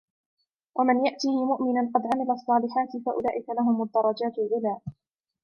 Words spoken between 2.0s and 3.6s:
عمل الصالحات فأولئك